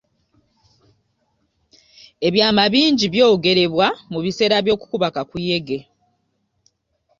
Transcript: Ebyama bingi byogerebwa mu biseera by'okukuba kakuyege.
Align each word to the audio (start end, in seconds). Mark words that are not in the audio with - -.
Ebyama 2.27 2.63
bingi 2.73 3.05
byogerebwa 3.13 3.87
mu 4.11 4.19
biseera 4.25 4.57
by'okukuba 4.65 5.07
kakuyege. 5.15 5.79